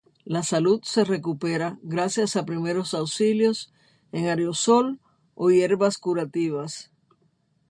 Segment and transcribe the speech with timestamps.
[0.25, 3.71] La salud se recupera gracias a primeros auxilios
[4.11, 4.99] en aerosol
[5.35, 6.89] o hierbas curativas.